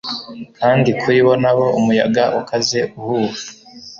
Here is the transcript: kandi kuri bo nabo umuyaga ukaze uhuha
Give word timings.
kandi 0.59 0.89
kuri 0.99 1.19
bo 1.25 1.33
nabo 1.41 1.65
umuyaga 1.79 2.23
ukaze 2.39 2.79
uhuha 2.99 3.41